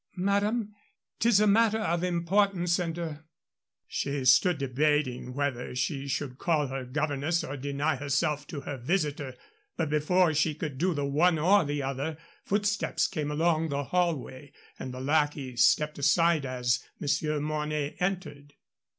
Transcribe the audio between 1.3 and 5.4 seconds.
a matter of importance and er" She stood debating